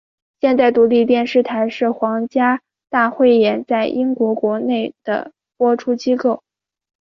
[0.39, 6.41] 现在独立电视台是皇家大汇演在英国国内的播出机构。